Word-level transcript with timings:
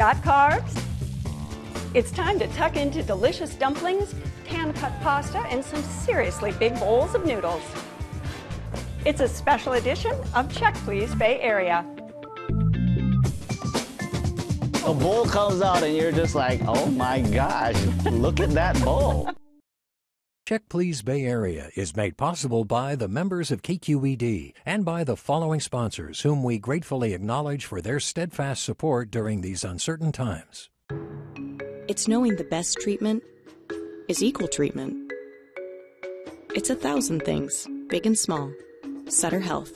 Got 0.00 0.16
carbs? 0.22 0.82
It's 1.92 2.10
time 2.10 2.38
to 2.38 2.46
tuck 2.54 2.76
into 2.76 3.02
delicious 3.02 3.54
dumplings, 3.54 4.14
hand 4.46 4.74
cut 4.74 4.98
pasta, 5.02 5.40
and 5.50 5.62
some 5.62 5.82
seriously 5.82 6.52
big 6.52 6.74
bowls 6.76 7.14
of 7.14 7.26
noodles. 7.26 7.60
It's 9.04 9.20
a 9.20 9.28
special 9.28 9.74
edition 9.74 10.12
of 10.34 10.50
Check 10.50 10.74
Please 10.86 11.14
Bay 11.14 11.38
Area. 11.40 11.84
A 14.86 14.94
bowl 14.94 15.26
comes 15.26 15.60
out 15.60 15.82
and 15.82 15.94
you're 15.94 16.12
just 16.12 16.34
like, 16.34 16.62
oh 16.66 16.86
my 16.86 17.20
gosh, 17.20 17.76
look 18.06 18.40
at 18.40 18.52
that 18.52 18.82
bowl. 18.82 19.28
Check 20.50 20.68
Please 20.68 21.00
Bay 21.02 21.26
Area 21.26 21.70
is 21.76 21.94
made 21.94 22.16
possible 22.16 22.64
by 22.64 22.96
the 22.96 23.06
members 23.06 23.52
of 23.52 23.62
KQED 23.62 24.52
and 24.66 24.84
by 24.84 25.04
the 25.04 25.14
following 25.14 25.60
sponsors, 25.60 26.22
whom 26.22 26.42
we 26.42 26.58
gratefully 26.58 27.14
acknowledge 27.14 27.66
for 27.66 27.80
their 27.80 28.00
steadfast 28.00 28.64
support 28.64 29.12
during 29.12 29.42
these 29.42 29.62
uncertain 29.62 30.10
times. 30.10 30.68
It's 31.86 32.08
knowing 32.08 32.34
the 32.34 32.42
best 32.42 32.80
treatment 32.80 33.22
is 34.08 34.24
equal 34.24 34.48
treatment. 34.48 35.12
It's 36.56 36.70
a 36.70 36.74
thousand 36.74 37.20
things, 37.20 37.68
big 37.86 38.04
and 38.04 38.18
small. 38.18 38.52
Sutter 39.06 39.38
Health. 39.38 39.70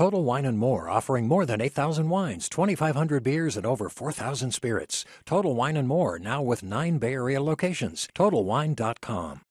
Total 0.00 0.24
Wine 0.24 0.46
and 0.46 0.56
More, 0.58 0.88
offering 0.88 1.28
more 1.28 1.44
than 1.44 1.60
8,000 1.60 2.08
wines, 2.08 2.48
2,500 2.48 3.22
beers, 3.22 3.58
and 3.58 3.66
over 3.66 3.90
4,000 3.90 4.50
spirits. 4.50 5.04
Total 5.26 5.54
Wine 5.54 5.76
and 5.76 5.86
More, 5.86 6.18
now 6.18 6.40
with 6.40 6.62
nine 6.62 6.96
Bay 6.96 7.12
Area 7.12 7.42
locations. 7.42 8.08
TotalWine.com. 8.14 9.42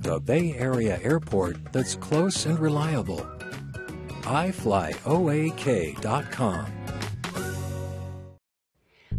The 0.00 0.20
Bay 0.24 0.54
Area 0.54 0.98
airport 1.04 1.72
that's 1.72 1.94
close 1.94 2.46
and 2.46 2.58
reliable. 2.58 3.24
iFlyOAK.com. 4.22 4.86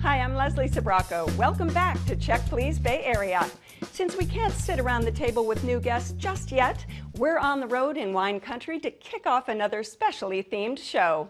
Hi, 0.08 0.22
I'm 0.22 0.36
Leslie 0.36 0.70
Sbrocco. 0.70 1.30
Welcome 1.36 1.68
back 1.74 2.02
to 2.06 2.16
Check 2.16 2.40
Please 2.46 2.80
Bay 2.80 3.04
Area. 3.04 3.46
Since 3.92 4.16
we 4.16 4.26
can't 4.26 4.54
sit 4.54 4.80
around 4.80 5.04
the 5.04 5.12
table 5.12 5.46
with 5.46 5.66
new 5.66 5.82
guests 5.82 6.14
just 6.14 6.50
yet, 6.50 6.86
we're 7.18 7.38
on 7.38 7.60
the 7.60 7.68
road 7.68 7.98
in 7.98 8.14
wine 8.14 8.40
country 8.40 8.80
to 8.80 8.90
kick 8.90 9.28
off 9.28 9.50
another 9.50 9.84
specially 9.84 10.42
themed 10.42 10.80
show. 10.80 11.28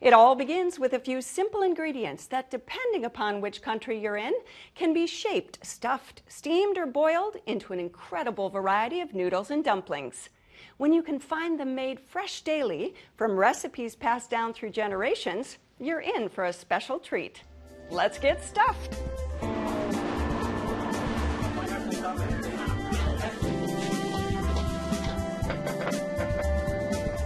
It 0.00 0.12
all 0.12 0.36
begins 0.36 0.78
with 0.78 0.92
a 0.92 1.00
few 1.00 1.20
simple 1.20 1.62
ingredients 1.62 2.26
that, 2.26 2.52
depending 2.52 3.04
upon 3.04 3.40
which 3.40 3.62
country 3.62 4.00
you're 4.00 4.16
in, 4.16 4.34
can 4.76 4.94
be 4.94 5.08
shaped, 5.08 5.66
stuffed, 5.66 6.22
steamed, 6.28 6.78
or 6.78 6.86
boiled 6.86 7.38
into 7.46 7.72
an 7.72 7.80
incredible 7.80 8.48
variety 8.48 9.00
of 9.00 9.12
noodles 9.12 9.50
and 9.50 9.64
dumplings. 9.64 10.28
When 10.76 10.92
you 10.92 11.02
can 11.02 11.18
find 11.18 11.58
them 11.58 11.74
made 11.74 11.98
fresh 11.98 12.42
daily 12.42 12.94
from 13.16 13.36
recipes 13.36 13.96
passed 13.96 14.30
down 14.30 14.54
through 14.54 14.70
generations, 14.70 15.58
you're 15.80 15.98
in 15.98 16.28
for 16.28 16.44
a 16.44 16.52
special 16.52 17.00
treat. 17.00 17.42
Let's 17.90 18.18
get 18.18 18.42
stuffed. 18.42 18.96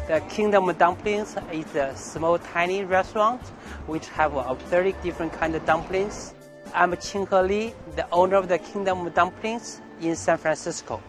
The 0.09 0.23
Kingdom 0.31 0.73
Dumplings 0.79 1.37
is 1.53 1.75
a 1.75 1.95
small, 1.95 2.39
tiny 2.39 2.85
restaurant 2.85 3.43
which 3.87 4.09
have 4.09 4.37
uh, 4.37 4.55
30 4.55 4.95
different 5.03 5.33
kind 5.33 5.55
of 5.55 5.65
dumplings. 5.67 6.35
I'm 6.75 6.93
Qing 6.93 7.29
He 7.29 7.49
Li, 7.49 7.75
the 7.95 8.09
owner 8.11 8.37
of 8.37 8.49
the 8.49 8.59
Kingdom 8.59 9.09
Dumplings 9.11 9.81
in 10.01 10.17
San 10.17 10.39
Francisco. 10.39 11.03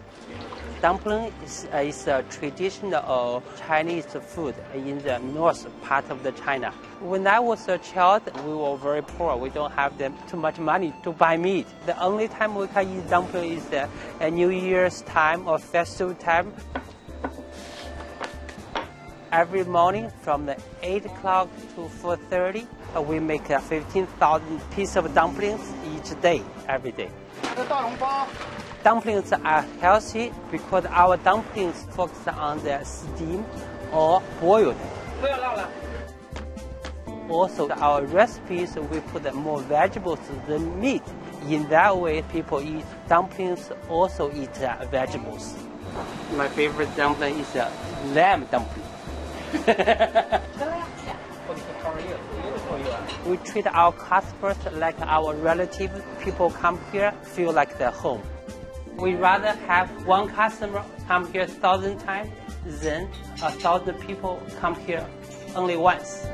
Dumpling 0.80 1.30
is, 1.44 1.68
uh, 1.74 1.76
is 1.78 2.06
a 2.06 2.22
traditional 2.30 3.42
Chinese 3.66 4.06
food 4.06 4.54
in 4.74 4.98
the 5.02 5.18
north 5.18 5.66
part 5.82 6.08
of 6.08 6.22
the 6.22 6.32
China. 6.32 6.70
When 7.00 7.26
I 7.26 7.38
was 7.38 7.68
a 7.68 7.76
child, 7.78 8.22
we 8.46 8.54
were 8.54 8.76
very 8.76 9.02
poor. 9.02 9.36
We 9.36 9.50
don't 9.50 9.72
have 9.72 9.98
the, 9.98 10.10
too 10.26 10.38
much 10.38 10.58
money 10.58 10.94
to 11.02 11.12
buy 11.12 11.36
meat. 11.36 11.66
The 11.84 12.00
only 12.00 12.28
time 12.28 12.54
we 12.54 12.66
can 12.68 12.88
eat 12.88 13.10
dumpling 13.10 13.52
is 13.52 13.66
the 13.66 13.88
uh, 14.20 14.30
New 14.30 14.48
Year's 14.48 15.02
time 15.02 15.46
or 15.46 15.58
festival 15.58 16.14
time 16.14 16.54
every 19.32 19.64
morning 19.64 20.10
from 20.22 20.46
the 20.46 20.56
8 20.82 21.04
o'clock 21.04 21.48
to 21.74 21.82
4.30 22.02 22.66
uh, 22.96 23.02
we 23.02 23.20
make 23.20 23.48
uh, 23.50 23.60
15,000 23.60 24.60
pieces 24.72 24.96
of 24.96 25.14
dumplings 25.14 25.72
each 25.94 26.20
day, 26.20 26.42
every 26.66 26.92
day. 26.92 27.10
Dumplings 28.82 29.32
are 29.32 29.62
healthy 29.80 30.32
because 30.50 30.86
our 30.86 31.18
dumplings 31.18 31.84
focus 31.90 32.26
on 32.28 32.64
the 32.64 32.82
steam 32.84 33.44
or 33.92 34.22
boiled. 34.40 34.76
Also, 37.28 37.68
our 37.68 38.06
recipes, 38.06 38.76
we 38.76 39.00
put 39.00 39.32
more 39.34 39.60
vegetables 39.60 40.18
than 40.48 40.80
meat. 40.80 41.02
In 41.48 41.68
that 41.68 41.96
way, 41.96 42.22
people 42.22 42.60
eat 42.62 42.84
dumplings, 43.06 43.70
also 43.88 44.32
eat 44.34 44.62
uh, 44.62 44.86
vegetables. 44.86 45.54
My 46.32 46.48
favorite 46.48 46.94
dumpling 46.96 47.38
is 47.38 47.54
a 47.56 47.70
lamb 48.14 48.48
dumpling. 48.50 48.86
we 53.26 53.36
treat 53.38 53.66
our 53.66 53.92
customers 53.92 54.56
like 54.72 54.98
our 55.02 55.34
relatives. 55.34 56.00
People 56.20 56.50
come 56.50 56.78
here, 56.92 57.12
feel 57.22 57.52
like 57.52 57.76
they're 57.78 57.90
home. 57.90 58.22
We 58.98 59.14
rather 59.14 59.52
have 59.66 59.88
one 60.06 60.28
customer 60.28 60.84
come 61.06 61.32
here 61.32 61.42
a 61.42 61.46
thousand 61.46 61.98
times 61.98 62.30
than 62.66 63.08
a 63.42 63.50
thousand 63.50 63.94
people 64.00 64.42
come 64.60 64.74
here 64.74 65.06
only 65.54 65.76
once. 65.76 66.26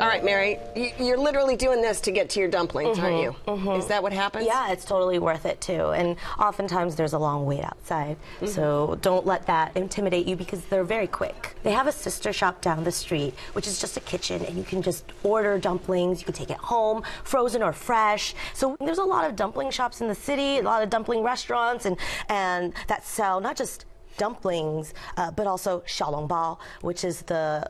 All 0.00 0.06
right, 0.06 0.24
Mary, 0.24 0.58
you're 0.76 1.18
literally 1.18 1.56
doing 1.56 1.82
this 1.82 2.00
to 2.02 2.12
get 2.12 2.30
to 2.30 2.40
your 2.40 2.48
dumplings, 2.48 2.98
mm 2.98 3.04
-hmm, 3.04 3.06
aren't 3.06 3.22
you? 3.22 3.34
Mm 3.46 3.58
-hmm. 3.58 3.78
Is 3.78 3.86
that 3.86 4.02
what 4.02 4.12
happens? 4.12 4.46
Yeah, 4.46 4.72
it's 4.72 4.84
totally 4.84 5.18
worth 5.18 5.44
it 5.44 5.60
too. 5.60 5.84
And 5.92 6.16
oftentimes 6.38 6.94
there's 6.94 7.14
a 7.14 7.18
long 7.18 7.46
wait 7.46 7.64
outside. 7.64 8.16
Mm 8.16 8.24
-hmm. 8.40 8.54
So 8.54 8.96
don't 9.00 9.26
let 9.26 9.46
that 9.46 9.68
intimidate 9.74 10.24
you 10.30 10.36
because 10.36 10.62
they're 10.70 10.88
very 10.96 11.08
quick. 11.08 11.40
They 11.62 11.72
have 11.72 11.88
a 11.88 11.92
sister 11.92 12.32
shop 12.32 12.54
down 12.60 12.84
the 12.84 12.92
street, 12.92 13.34
which 13.54 13.66
is 13.66 13.80
just 13.80 13.96
a 13.96 14.00
kitchen, 14.00 14.46
and 14.46 14.54
you 14.56 14.64
can 14.64 14.82
just 14.82 15.04
order 15.22 15.58
dumplings. 15.58 16.18
You 16.20 16.26
can 16.30 16.38
take 16.42 16.52
it 16.56 16.60
home, 16.60 17.02
frozen 17.24 17.62
or 17.62 17.72
fresh. 17.72 18.34
So 18.54 18.76
there's 18.76 19.02
a 19.06 19.10
lot 19.14 19.24
of 19.28 19.32
dumpling 19.34 19.72
shops 19.72 20.00
in 20.00 20.06
the 20.08 20.20
city, 20.28 20.58
a 20.58 20.70
lot 20.72 20.82
of 20.84 20.88
dumpling 20.88 21.24
restaurants, 21.24 21.86
and, 21.86 21.96
and 22.28 22.74
that 22.86 23.00
sell 23.04 23.40
not 23.40 23.58
just 23.58 23.86
dumplings, 24.18 24.92
uh, 25.16 25.30
but 25.30 25.46
also 25.46 25.80
xiaolongbao, 25.80 26.58
which 26.82 27.04
is 27.04 27.22
the 27.22 27.64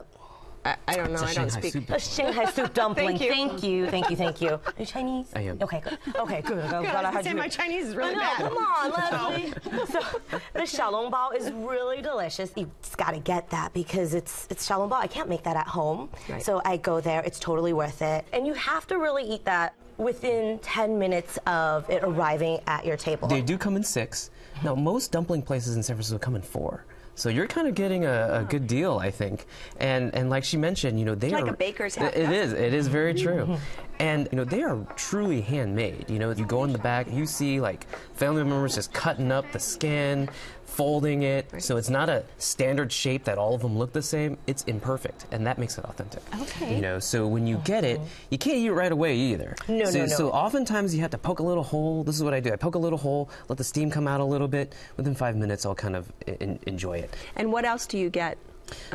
I, 0.87 0.93
I 0.93 0.95
don't 0.95 1.11
know. 1.11 1.21
I 1.21 1.33
don't 1.33 1.49
speak. 1.49 1.75
A 1.89 1.99
Shanghai 1.99 2.45
soup 2.45 2.73
dumpling. 2.73 3.17
thank 3.17 3.21
you. 3.21 3.29
Thank 3.29 3.63
you. 3.63 3.87
Thank 3.89 4.09
you. 4.09 4.15
Thank 4.15 4.41
you. 4.41 4.49
Are 4.65 4.73
you 4.77 4.85
Chinese? 4.85 5.27
I 5.35 5.41
am. 5.41 5.61
Okay, 5.61 5.81
good. 5.81 5.97
Okay, 6.15 6.41
good. 6.41 6.59
i 6.65 6.81
good. 6.81 6.89
I 6.89 7.15
was 7.15 7.25
say 7.25 7.33
my 7.33 7.47
Chinese 7.47 7.87
is 7.87 7.95
really 7.95 8.15
bad. 8.15 8.37
Come 8.37 8.57
on, 8.57 8.91
Leslie. 8.91 9.53
so 9.87 9.99
the 10.53 10.59
xiaolongbao 10.59 11.35
is 11.35 11.51
really 11.51 12.01
delicious. 12.01 12.51
You 12.55 12.69
just 12.81 12.97
got 12.97 13.11
to 13.11 13.19
get 13.19 13.49
that 13.49 13.73
because 13.73 14.13
it's 14.13 14.47
it's 14.49 14.67
xiaolongbao. 14.67 14.93
I 14.93 15.07
can't 15.07 15.29
make 15.29 15.43
that 15.43 15.55
at 15.55 15.67
home. 15.67 16.09
Right. 16.27 16.43
So 16.43 16.61
I 16.65 16.77
go 16.77 17.01
there. 17.01 17.21
It's 17.21 17.39
totally 17.39 17.73
worth 17.73 18.01
it. 18.01 18.25
And 18.33 18.45
you 18.45 18.53
have 18.53 18.85
to 18.87 18.97
really 18.97 19.23
eat 19.23 19.45
that 19.45 19.73
within 19.97 20.57
10 20.59 20.97
minutes 20.97 21.37
of 21.45 21.87
it 21.89 22.03
arriving 22.03 22.59
at 22.67 22.85
your 22.85 22.95
table. 22.95 23.27
They 23.27 23.41
do 23.41 23.57
come 23.57 23.75
in 23.75 23.83
six. 23.83 24.31
Now, 24.63 24.73
most 24.73 25.11
dumpling 25.11 25.41
places 25.41 25.75
in 25.75 25.83
San 25.83 25.95
Francisco 25.95 26.17
come 26.17 26.35
in 26.35 26.41
four. 26.41 26.85
So 27.19 27.29
you're 27.29 27.47
kind 27.47 27.67
of 27.67 27.75
getting 27.75 28.05
a, 28.05 28.39
a, 28.41 28.43
good 28.45 28.65
deal, 28.65 28.97
I 28.97 29.11
think. 29.11 29.45
And 29.77 30.15
and 30.15 30.29
like 30.29 30.43
she 30.45 30.57
mentioned, 30.57 30.97
you 30.97 31.05
know, 31.05 31.15
they 31.15 31.27
it's 31.27 31.35
are 31.35 31.41
like 31.41 31.51
a 31.51 31.57
baker's 31.57 31.95
half. 31.95 32.15
It 32.15 32.31
is. 32.31 32.53
It 32.53 32.73
is 32.73 32.87
very 32.87 33.13
true. 33.13 33.57
and 33.99 34.27
you 34.31 34.37
know, 34.37 34.43
they 34.43 34.63
are 34.63 34.85
truly 34.95 35.41
handmade. 35.41 36.09
You 36.09 36.19
know, 36.19 36.31
you 36.31 36.45
go 36.45 36.63
in 36.63 36.71
the 36.71 36.79
back, 36.79 37.11
you 37.11 37.25
see 37.25 37.59
like 37.59 37.85
family 38.15 38.43
members 38.43 38.75
just 38.75 38.93
cutting 38.93 39.31
up 39.31 39.51
the 39.51 39.59
skin, 39.59 40.29
folding 40.65 41.23
it. 41.23 41.51
So 41.61 41.75
it's 41.75 41.89
not 41.89 42.07
a 42.09 42.23
standard 42.37 42.91
shape 42.91 43.25
that 43.25 43.37
all 43.37 43.53
of 43.53 43.61
them 43.61 43.77
look 43.77 43.91
the 43.91 44.01
same. 44.01 44.37
It's 44.47 44.63
imperfect, 44.63 45.25
and 45.31 45.45
that 45.45 45.57
makes 45.57 45.77
it 45.77 45.83
authentic. 45.83 46.23
Okay. 46.41 46.75
You 46.75 46.81
know, 46.81 46.99
so 46.99 47.27
when 47.27 47.45
you 47.45 47.57
get 47.65 47.83
it, 47.83 47.99
you 48.29 48.37
can't 48.37 48.57
eat 48.57 48.67
it 48.67 48.73
right 48.73 48.91
away 48.91 49.15
either. 49.15 49.55
No, 49.67 49.85
so, 49.85 49.99
no, 49.99 50.05
no. 50.05 50.15
So 50.15 50.29
oftentimes 50.29 50.95
you 50.95 51.01
have 51.01 51.11
to 51.11 51.17
poke 51.17 51.39
a 51.39 51.43
little 51.43 51.63
hole. 51.63 52.03
This 52.03 52.15
is 52.15 52.23
what 52.23 52.33
I 52.33 52.39
do. 52.39 52.53
I 52.53 52.55
poke 52.55 52.75
a 52.75 52.79
little 52.79 52.99
hole, 52.99 53.29
let 53.49 53.57
the 53.57 53.63
steam 53.63 53.91
come 53.91 54.07
out 54.07 54.21
a 54.21 54.25
little 54.25 54.47
bit. 54.47 54.73
Within 54.95 55.15
five 55.15 55.35
minutes, 55.35 55.65
I'll 55.65 55.75
kind 55.75 55.95
of 55.95 56.11
enjoy 56.65 56.99
it. 56.99 57.13
And 57.35 57.51
what 57.51 57.65
else 57.65 57.85
do 57.85 57.97
you 57.97 58.09
get? 58.09 58.37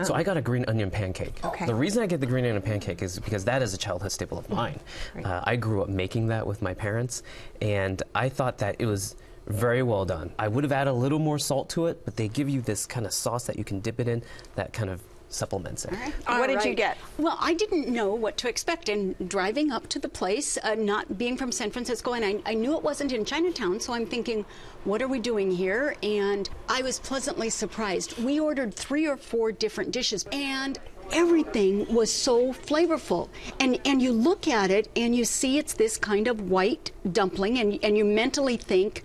So 0.03 0.15
I 0.15 0.23
got 0.23 0.37
a 0.37 0.43
green 0.43 0.65
onion 0.67 0.91
pancake. 0.91 1.45
Okay. 1.45 1.67
The 1.67 1.75
reason 1.75 2.03
I 2.03 2.07
get 2.07 2.21
the 2.21 2.27
green 2.27 2.45
onion 2.45 2.63
pancake 2.63 3.03
is 3.03 3.19
because 3.19 3.45
that 3.45 3.63
is 3.63 3.75
a 3.75 3.79
childhood 3.79 4.13
staple 4.13 4.39
of 4.39 4.49
mine. 4.51 4.81
Right. 5.15 5.25
Uh, 5.25 5.43
I 5.45 5.57
grew 5.57 5.83
up 5.83 5.89
making 5.89 6.29
that 6.29 6.47
with 6.47 6.63
my 6.63 6.75
parents, 6.75 7.23
and 7.61 8.03
I 8.15 8.29
thought 8.29 8.59
that 8.59 8.77
it 8.79 8.87
was 8.87 9.17
very 9.47 9.83
well 9.83 10.05
done. 10.05 10.33
I 10.39 10.49
would 10.49 10.65
have 10.65 10.73
added 10.73 10.91
a 10.91 10.95
little 10.95 11.19
more 11.19 11.39
salt 11.39 11.69
to 11.71 11.87
it, 11.87 12.05
but 12.05 12.17
they 12.17 12.29
give 12.29 12.49
you 12.49 12.61
this 12.63 12.87
kind 12.87 13.07
of 13.07 13.13
sauce 13.13 13.45
that 13.45 13.57
you 13.57 13.65
can 13.65 13.81
dip 13.81 14.01
it 14.01 14.09
in 14.09 14.23
that 14.55 14.73
kind 14.73 14.91
of 14.91 15.01
supplements 15.35 15.85
it. 15.85 15.95
what 16.27 16.49
did 16.49 16.65
you 16.65 16.75
get? 16.75 16.97
Well, 17.19 17.37
I 17.41 17.55
didn't 17.55 17.89
know 17.89 18.15
what 18.15 18.37
to 18.39 18.49
expect. 18.49 18.89
And 18.89 19.15
driving 19.29 19.71
up 19.71 19.89
to 19.89 19.99
the 19.99 20.09
place, 20.09 20.59
uh, 20.63 20.75
not 20.75 21.19
being 21.19 21.37
from 21.37 21.53
San 21.53 21.71
Francisco, 21.71 22.13
and 22.13 22.25
I, 22.25 22.51
I 22.51 22.55
knew 22.55 22.77
it 22.77 22.83
wasn't 22.83 23.13
in 23.13 23.25
Chinatown, 23.25 23.81
so 23.81 23.93
I'm 23.93 24.07
thinking, 24.07 24.45
what 24.85 25.03
are 25.03 25.09
we 25.09 25.19
doing 25.19 25.51
here? 25.51 25.97
And 26.03 26.49
I 26.69 26.83
was 26.83 26.99
pleasantly 26.99 27.51
surprised. 27.51 28.23
We 28.23 28.39
ordered 28.41 28.75
three 28.75 29.07
or 29.07 29.17
four 29.17 29.53
different 29.53 29.91
dishes, 29.91 30.25
and 30.33 30.79
everything 31.13 31.93
was 31.93 32.13
so 32.13 32.53
flavorful. 32.53 33.29
And 33.61 33.81
and 33.85 34.01
you 34.01 34.13
look 34.13 34.49
at 34.49 34.71
it 34.71 34.89
and 34.97 35.15
you 35.15 35.25
see 35.25 35.59
it's 35.59 35.75
this 35.75 35.97
kind 35.97 36.29
of 36.29 36.51
white 36.51 36.93
dumpling, 37.11 37.59
and 37.59 37.79
and 37.83 37.97
you 37.97 38.05
mentally 38.05 38.57
think, 38.57 39.03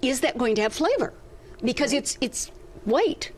is 0.00 0.20
that 0.20 0.38
going 0.38 0.54
to 0.56 0.62
have 0.62 0.72
flavor? 0.72 1.12
Because 1.62 1.92
it's 1.92 2.18
it's 2.20 2.50
white 2.84 3.30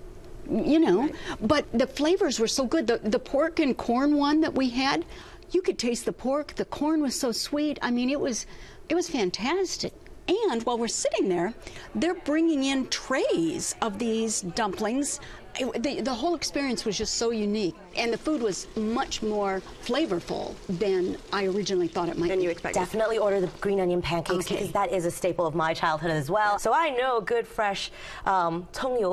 you 0.50 0.79
know 0.79 1.11
but 1.41 1.67
the 1.73 1.87
flavors 1.87 2.38
were 2.38 2.46
so 2.49 2.67
good. 2.67 2.87
The, 2.87 2.99
the 2.99 3.19
pork 3.19 3.58
and 3.58 3.76
corn 3.76 4.17
one 4.17 4.41
that 4.41 4.55
we 4.55 4.70
had 4.70 5.05
you 5.50 5.62
could 5.62 5.79
taste 5.79 6.05
the 6.05 6.12
pork. 6.12 6.55
The 6.56 6.64
corn 6.64 7.00
was 7.00 7.19
so 7.19 7.31
sweet. 7.31 7.79
I 7.82 7.91
mean 7.91 8.11
it 8.11 8.19
was 8.19 8.46
it 8.88 8.94
was 8.94 9.08
fantastic. 9.08 9.93
And 10.26 10.62
while 10.62 10.79
we're 10.79 10.88
sitting 10.88 11.29
there 11.29 11.55
they're 11.94 12.14
bringing 12.14 12.64
in 12.64 12.88
trays 12.88 13.75
of 13.82 13.99
these 13.99 14.41
dumplings 14.41 15.20
it, 15.58 15.82
the, 15.82 16.00
the 16.00 16.12
whole 16.12 16.34
experience 16.34 16.84
was 16.84 16.98
just 16.98 17.14
so 17.14 17.30
unique, 17.30 17.74
and 17.96 18.12
the 18.12 18.18
food 18.18 18.42
was 18.42 18.66
much 18.76 19.22
more 19.22 19.62
flavorful 19.84 20.54
than 20.68 21.16
I 21.32 21.46
originally 21.46 21.88
thought 21.88 22.08
it 22.08 22.18
might. 22.18 22.28
Than 22.28 22.40
you 22.40 22.50
expected. 22.50 22.78
Definitely 22.78 23.18
order 23.18 23.40
the 23.40 23.46
green 23.60 23.80
onion 23.80 24.02
pancakes 24.02 24.46
okay. 24.46 24.56
because 24.56 24.72
that 24.72 24.92
is 24.92 25.04
a 25.04 25.10
staple 25.10 25.46
of 25.46 25.54
my 25.54 25.74
childhood 25.74 26.10
as 26.10 26.30
well. 26.30 26.58
So 26.58 26.72
I 26.72 26.90
know 26.90 27.20
good 27.20 27.46
fresh 27.46 27.90
um, 28.26 28.66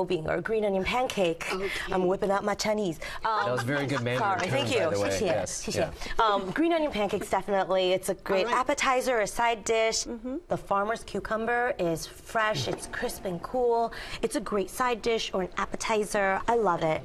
bing 0.08 0.28
or 0.28 0.40
green 0.40 0.64
onion 0.64 0.84
pancake. 0.84 1.46
Okay. 1.52 1.70
I'm 1.90 2.06
whipping 2.06 2.30
out 2.30 2.44
my 2.44 2.54
Chinese. 2.54 2.98
Um, 3.24 3.46
that 3.46 3.52
was 3.52 3.62
very 3.62 3.86
good 3.86 4.02
Mandarin. 4.02 4.38
Sorry, 4.40 4.50
thank 4.50 4.74
you. 4.74 4.80
Xie 4.80 5.20
yes. 5.20 5.68
Yeah. 5.74 5.90
Um, 6.22 6.50
green 6.50 6.72
onion 6.72 6.90
pancakes 6.90 7.30
definitely. 7.30 7.92
It's 7.92 8.08
a 8.08 8.14
great 8.14 8.46
right. 8.46 8.54
appetizer, 8.54 9.20
a 9.20 9.26
side 9.26 9.64
dish. 9.64 10.06
Mm 10.06 10.20
-hmm. 10.22 10.38
The 10.48 10.56
farmer's 10.56 11.04
cucumber 11.04 11.74
is 11.78 12.06
fresh. 12.06 12.68
It's 12.68 12.88
crisp 12.90 13.24
and 13.24 13.40
cool. 13.42 13.92
It's 14.22 14.36
a 14.36 14.40
great 14.40 14.70
side 14.70 15.00
dish 15.02 15.30
or 15.34 15.42
an 15.42 15.50
appetizer. 15.56 16.31
I 16.46 16.54
love 16.54 16.82
it. 16.82 17.02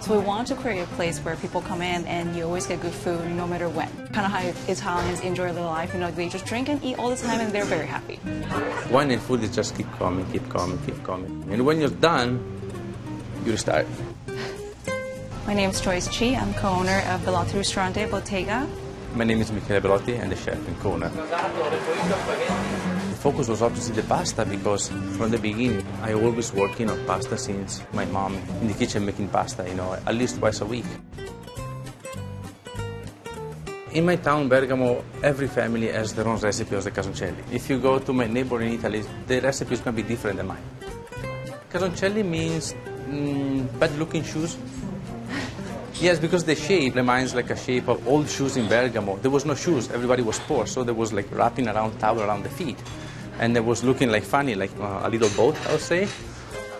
So 0.00 0.18
we 0.18 0.26
want 0.26 0.48
to 0.48 0.56
create 0.56 0.80
a 0.80 0.86
place 0.96 1.20
where 1.20 1.36
people 1.36 1.60
come 1.60 1.82
in 1.82 2.04
and 2.06 2.34
you 2.34 2.42
always 2.42 2.66
get 2.66 2.80
good 2.80 2.92
food 2.92 3.24
no 3.30 3.46
matter 3.46 3.68
when. 3.68 3.88
Kind 4.08 4.26
of 4.26 4.32
how 4.32 4.40
Italians 4.66 5.20
enjoy 5.20 5.52
their 5.52 5.62
life, 5.62 5.94
you 5.94 6.00
know, 6.00 6.10
they 6.10 6.28
just 6.28 6.46
drink 6.46 6.68
and 6.68 6.82
eat 6.82 6.98
all 6.98 7.10
the 7.10 7.16
time 7.16 7.38
and 7.38 7.52
they're 7.52 7.64
very 7.64 7.86
happy. 7.86 8.18
Wine 8.90 9.12
and 9.12 9.22
food 9.22 9.44
is 9.44 9.54
just 9.54 9.76
keep 9.76 9.88
coming, 9.92 10.26
keep 10.32 10.48
coming, 10.48 10.78
keep 10.84 11.00
coming. 11.04 11.46
And 11.52 11.64
when 11.64 11.78
you're 11.78 11.90
done, 11.90 12.59
you 13.46 13.52
to 13.52 13.58
start. 13.58 13.86
My 15.46 15.54
name 15.54 15.70
is 15.70 15.80
Joyce 15.80 16.08
Chi. 16.08 16.34
I'm 16.36 16.54
co-owner 16.54 17.02
of 17.08 17.24
Belotti 17.24 17.58
Ristorante 17.58 18.06
Bottega. 18.06 18.68
My 19.14 19.24
name 19.24 19.40
is 19.40 19.50
Michele 19.50 19.80
Belotti, 19.80 20.14
and 20.14 20.30
the 20.30 20.36
chef 20.36 20.56
in 20.68 20.74
Kona. 20.76 21.10
The 23.10 23.16
focus 23.16 23.48
was 23.48 23.60
obviously 23.60 23.96
the 23.96 24.06
pasta 24.06 24.44
because 24.44 24.88
from 25.16 25.30
the 25.30 25.38
beginning 25.38 25.84
I 26.02 26.12
always 26.12 26.52
working 26.52 26.88
on 26.88 27.04
pasta 27.06 27.36
since 27.36 27.82
my 27.92 28.04
mom 28.04 28.36
in 28.60 28.68
the 28.68 28.74
kitchen 28.74 29.04
making 29.04 29.28
pasta, 29.28 29.68
you 29.68 29.74
know, 29.74 29.94
at 29.94 30.14
least 30.14 30.38
twice 30.38 30.60
a 30.60 30.66
week. 30.66 30.84
In 33.92 34.06
my 34.06 34.14
town, 34.14 34.48
Bergamo, 34.48 35.04
every 35.24 35.48
family 35.48 35.88
has 35.88 36.14
their 36.14 36.28
own 36.28 36.38
recipe 36.38 36.76
of 36.76 36.84
the 36.84 36.92
casoncelli. 36.92 37.42
If 37.50 37.68
you 37.68 37.80
go 37.80 37.98
to 37.98 38.12
my 38.12 38.28
neighbor 38.28 38.62
in 38.62 38.74
Italy, 38.74 39.02
the 39.26 39.40
recipe 39.40 39.74
is 39.74 39.80
going 39.80 39.96
to 39.96 40.02
be 40.02 40.08
different 40.08 40.36
than 40.36 40.46
mine. 40.46 40.62
Casoncelli 41.70 42.24
means 42.24 42.74
mm, 43.10 43.78
bad-looking 43.78 44.22
shoes. 44.24 44.56
Yes, 46.00 46.18
because 46.18 46.44
the 46.44 46.54
shape 46.54 46.94
reminds 46.94 47.34
like 47.34 47.50
a 47.50 47.56
shape 47.56 47.88
of 47.88 48.06
old 48.08 48.28
shoes 48.28 48.56
in 48.56 48.68
Bergamo. 48.68 49.16
There 49.16 49.30
was 49.30 49.44
no 49.44 49.54
shoes; 49.54 49.90
everybody 49.90 50.22
was 50.22 50.38
poor, 50.40 50.66
so 50.66 50.82
there 50.82 50.94
was 50.94 51.12
like 51.12 51.30
wrapping 51.30 51.68
around 51.68 51.98
towel 51.98 52.22
around 52.22 52.44
the 52.44 52.48
feet, 52.48 52.78
and 53.38 53.56
it 53.56 53.64
was 53.64 53.84
looking 53.84 54.10
like 54.10 54.22
funny, 54.22 54.54
like 54.54 54.70
uh, 54.80 55.02
a 55.04 55.10
little 55.10 55.28
boat, 55.30 55.56
I 55.68 55.72
would 55.72 55.80
say. 55.80 56.08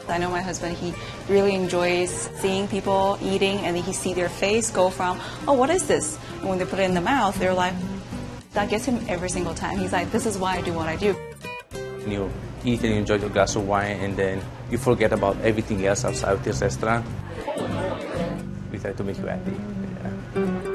I 0.09 0.19
know 0.19 0.31
my 0.31 0.41
husband, 0.41 0.77
he 0.77 0.93
really 1.29 1.55
enjoys 1.55 2.11
seeing 2.41 2.67
people 2.67 3.17
eating 3.23 3.59
and 3.59 3.76
he 3.76 3.93
see 3.93 4.12
their 4.12 4.29
face 4.29 4.69
go 4.71 4.91
from, 4.91 5.21
oh, 5.47 5.53
what 5.53 5.71
is 5.71 5.87
this? 5.87 6.19
And 6.41 6.49
when 6.49 6.59
they 6.59 6.65
put 6.65 6.81
it 6.81 6.83
in 6.83 6.94
the 6.94 7.00
mouth, 7.00 7.38
they're 7.38 7.55
like, 7.55 7.75
that 8.55 8.69
gets 8.69 8.87
him 8.87 9.05
every 9.09 9.31
single 9.31 9.55
time. 9.55 9.79
He's 9.79 9.93
like, 9.93 10.11
this 10.11 10.26
is 10.26 10.37
why 10.37 10.56
I 10.56 10.62
do 10.62 10.73
what 10.73 10.88
I 10.88 10.97
do. 10.97 11.15
You 12.09 12.29
eat 12.65 12.83
and 12.83 12.91
you 12.91 12.99
enjoy 12.99 13.17
your 13.17 13.31
glass 13.31 13.55
of 13.55 13.69
wine, 13.69 14.00
and 14.00 14.17
then 14.17 14.43
you 14.71 14.79
forget 14.79 15.13
about 15.13 15.37
everything 15.43 15.85
else 15.87 16.05
outside 16.05 16.33
of 16.33 16.45
this 16.45 16.61
restaurant. 16.63 17.05
We 18.71 18.79
try 18.79 18.93
to 18.93 19.05
make 19.05 19.19
you 19.19 19.27
happy. 19.27 19.53
Yeah. 20.35 20.71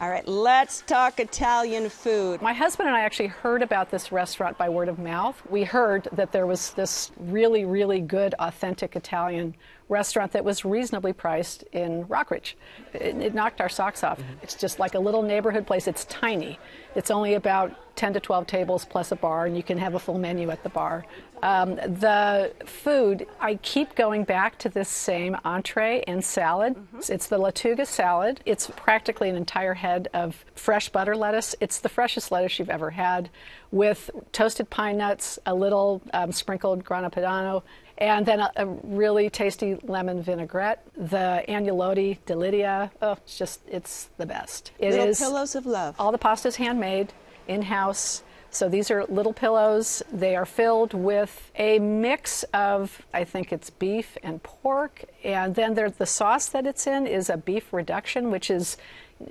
All 0.00 0.10
right, 0.10 0.26
let's 0.28 0.82
talk 0.82 1.18
Italian 1.18 1.88
food. 1.88 2.40
My 2.40 2.52
husband 2.52 2.88
and 2.88 2.96
I 2.96 3.00
actually 3.00 3.26
heard 3.26 3.62
about 3.62 3.90
this 3.90 4.12
restaurant 4.12 4.56
by 4.56 4.68
word 4.68 4.88
of 4.88 5.00
mouth. 5.00 5.42
We 5.50 5.64
heard 5.64 6.06
that 6.12 6.30
there 6.30 6.46
was 6.46 6.70
this 6.74 7.10
really, 7.18 7.64
really 7.64 7.98
good, 7.98 8.32
authentic 8.38 8.94
Italian 8.94 9.56
restaurant 9.88 10.30
that 10.32 10.44
was 10.44 10.64
reasonably 10.64 11.12
priced 11.12 11.64
in 11.72 12.04
Rockridge. 12.04 12.54
It, 12.94 13.16
it 13.16 13.34
knocked 13.34 13.60
our 13.60 13.68
socks 13.68 14.04
off. 14.04 14.20
Mm-hmm. 14.20 14.34
It's 14.42 14.54
just 14.54 14.78
like 14.78 14.94
a 14.94 15.00
little 15.00 15.22
neighborhood 15.22 15.66
place. 15.66 15.88
It's 15.88 16.04
tiny. 16.04 16.60
It's 16.94 17.10
only 17.10 17.34
about 17.34 17.74
10 17.98 18.12
to 18.14 18.20
12 18.20 18.46
tables 18.46 18.84
plus 18.84 19.10
a 19.10 19.16
bar, 19.16 19.46
and 19.46 19.56
you 19.56 19.62
can 19.62 19.76
have 19.76 19.94
a 19.94 19.98
full 19.98 20.18
menu 20.18 20.50
at 20.50 20.62
the 20.62 20.68
bar. 20.68 21.04
Um, 21.42 21.74
the 21.74 22.52
food, 22.64 23.26
I 23.40 23.56
keep 23.56 23.96
going 23.96 24.22
back 24.22 24.56
to 24.58 24.68
this 24.68 24.88
same 24.88 25.36
entree 25.44 26.04
and 26.06 26.24
salad. 26.24 26.76
It's 27.08 27.26
the 27.26 27.38
Lattuga 27.38 27.86
salad. 27.86 28.40
It's 28.46 28.70
practically 28.76 29.28
an 29.28 29.34
entire 29.36 29.74
head 29.74 30.08
of 30.14 30.44
fresh 30.54 30.88
butter 30.90 31.16
lettuce. 31.16 31.56
It's 31.60 31.80
the 31.80 31.88
freshest 31.88 32.30
lettuce 32.30 32.58
you've 32.60 32.70
ever 32.70 32.90
had, 32.90 33.30
with 33.72 34.10
toasted 34.32 34.70
pine 34.70 34.96
nuts, 34.96 35.38
a 35.44 35.54
little 35.54 36.00
um, 36.12 36.30
sprinkled 36.30 36.84
grana 36.84 37.10
padano, 37.10 37.62
and 37.98 38.24
then 38.24 38.38
a, 38.38 38.52
a 38.56 38.66
really 38.66 39.28
tasty 39.28 39.76
lemon 39.82 40.22
vinaigrette. 40.22 40.84
The 40.96 41.44
agnolotti 41.48 42.18
di 42.26 42.34
Lydia, 42.34 42.92
oh, 43.02 43.12
it's 43.24 43.36
just, 43.36 43.60
it's 43.68 44.08
the 44.18 44.26
best. 44.26 44.70
It 44.78 44.90
Little 44.92 45.06
is- 45.08 45.18
pillows 45.18 45.56
of 45.56 45.66
love. 45.66 45.96
all 45.98 46.12
the 46.12 46.18
pasta's 46.18 46.54
handmade, 46.56 47.12
in 47.48 47.62
house. 47.62 48.22
So 48.50 48.68
these 48.68 48.90
are 48.90 49.04
little 49.06 49.32
pillows. 49.32 50.02
They 50.12 50.34
are 50.34 50.46
filled 50.46 50.94
with 50.94 51.50
a 51.56 51.78
mix 51.78 52.44
of, 52.54 53.02
I 53.12 53.24
think 53.24 53.52
it's 53.52 53.68
beef 53.68 54.16
and 54.22 54.42
pork. 54.42 55.04
And 55.22 55.54
then 55.54 55.74
the 55.74 56.06
sauce 56.06 56.48
that 56.48 56.66
it's 56.66 56.86
in 56.86 57.06
is 57.06 57.28
a 57.28 57.36
beef 57.36 57.72
reduction, 57.72 58.30
which 58.30 58.50
is 58.50 58.78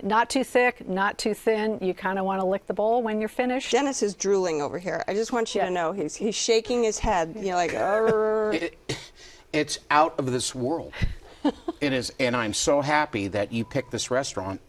not 0.03 0.29
too 0.29 0.43
thick, 0.43 0.87
not 0.87 1.17
too 1.17 1.33
thin. 1.33 1.79
You 1.81 1.93
kind 1.93 2.19
of 2.19 2.25
want 2.25 2.41
to 2.41 2.45
lick 2.45 2.67
the 2.67 2.73
bowl 2.73 3.01
when 3.01 3.19
you're 3.19 3.29
finished. 3.29 3.71
Dennis 3.71 4.03
is 4.03 4.13
drooling 4.13 4.61
over 4.61 4.77
here. 4.77 5.03
I 5.07 5.13
just 5.13 5.31
want 5.31 5.55
you 5.55 5.61
to 5.61 5.71
know 5.71 5.93
he's 5.93 6.15
he's 6.15 6.35
shaking 6.35 6.83
his 6.83 6.99
head. 6.99 7.33
You 7.35 7.51
know, 7.51 7.55
like, 7.55 7.73
It, 8.53 8.77
it's 9.53 9.79
out 9.89 10.19
of 10.19 10.31
this 10.31 10.53
world. 10.53 10.93
it 11.81 11.93
is, 11.93 12.13
and 12.19 12.35
I'm 12.35 12.53
so 12.53 12.81
happy 12.81 13.27
that 13.29 13.51
you 13.51 13.63
picked 13.63 13.91
this 13.91 14.11
restaurant. 14.11 14.61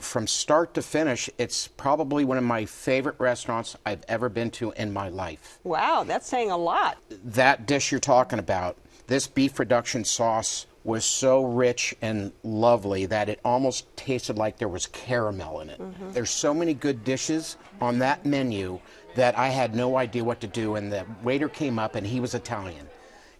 From 0.00 0.26
start 0.26 0.74
to 0.74 0.82
finish, 0.82 1.28
it's 1.38 1.68
probably 1.68 2.24
one 2.24 2.38
of 2.38 2.44
my 2.44 2.64
favorite 2.64 3.16
restaurants 3.18 3.76
I've 3.84 4.04
ever 4.08 4.28
been 4.28 4.50
to 4.52 4.72
in 4.72 4.92
my 4.92 5.08
life. 5.08 5.58
wow, 5.62 6.04
that's 6.04 6.26
saying 6.26 6.50
a 6.50 6.56
lot. 6.56 6.98
That 7.24 7.66
dish 7.66 7.92
you're 7.92 8.00
talking 8.00 8.38
about, 8.38 8.76
this 9.06 9.26
beef 9.26 9.58
reduction 9.58 10.04
sauce 10.04 10.66
was 10.84 11.04
so 11.04 11.44
rich 11.44 11.94
and 12.00 12.32
lovely 12.42 13.04
that 13.06 13.28
it 13.28 13.38
almost 13.44 13.84
tasted 13.96 14.38
like 14.38 14.56
there 14.56 14.68
was 14.68 14.86
caramel 14.86 15.60
in 15.60 15.68
it. 15.68 15.78
Mm-hmm. 15.78 16.12
There's 16.12 16.30
so 16.30 16.54
many 16.54 16.72
good 16.72 17.04
dishes 17.04 17.56
on 17.80 17.98
that 17.98 18.24
menu 18.24 18.80
that 19.14 19.36
I 19.36 19.48
had 19.48 19.74
no 19.74 19.96
idea 19.98 20.24
what 20.24 20.40
to 20.40 20.46
do. 20.46 20.76
And 20.76 20.90
the 20.90 21.04
waiter 21.22 21.48
came 21.48 21.78
up 21.78 21.94
and 21.94 22.06
he 22.06 22.20
was 22.20 22.34
Italian. 22.34 22.88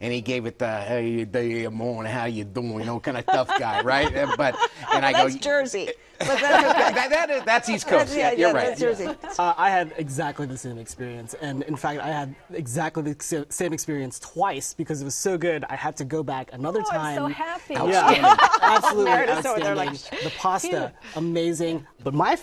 And 0.03 0.13
he 0.13 0.23
gave 0.23 0.47
it 0.47 0.59
the 0.59 0.79
hey 0.81 1.25
day 1.27 1.67
morning, 1.69 2.11
how 2.11 2.25
you 2.25 2.45
doing, 2.45 2.73
you 2.81 2.85
know, 2.87 3.01
kind 3.01 3.19
of 3.19 3.27
tough 3.27 3.49
guy, 3.59 3.83
right? 3.83 4.11
And- 4.15 4.33
But 4.37 4.57
and 4.95 5.05
I 5.05 5.13
go, 5.13 5.29
that's 5.29 5.37
Jersey. 5.37 5.91
But 6.21 6.39
that's 6.39 6.43
okay. 6.43 6.93
that, 6.95 7.09
that 7.11 7.31
is, 7.31 7.43
that's 7.45 7.69
East 7.71 7.87
Coast. 7.89 8.09
That's- 8.13 8.15
yeah, 8.15 8.31
yeah, 8.33 8.39
you're 8.49 8.53
right. 8.55 8.67
that's 8.67 8.81
Jersey. 8.81 9.07
Uh, 9.39 9.55
I 9.57 9.71
had 9.71 9.95
exactly 9.97 10.47
the 10.47 10.57
same 10.59 10.77
experience, 10.77 11.33
and 11.41 11.63
in 11.63 11.77
fact, 11.77 11.99
I 12.03 12.09
had 12.09 12.35
exactly 12.53 13.03
the 13.15 13.47
same 13.49 13.73
experience 13.73 14.19
twice 14.19 14.75
because 14.75 15.01
it 15.01 15.07
was 15.07 15.15
so 15.15 15.39
good. 15.39 15.65
I 15.71 15.77
had 15.77 15.97
to 15.97 16.05
go 16.05 16.23
back 16.23 16.51
another 16.53 16.81
Oh, 16.81 16.91
I'm 16.91 16.99
time. 16.99 17.17
so 17.17 17.27
happy. 17.29 17.73
Yeah, 17.73 18.37
absolutely 18.63 19.05
Meredith's 19.11 19.47
over 19.47 19.61
there 19.61 19.75
outstanding. 19.75 19.87
like, 20.13 20.23
the 20.25 20.31
pasta, 20.39 20.93
amazing. 21.17 21.87
But 22.05 22.13
my 22.13 22.37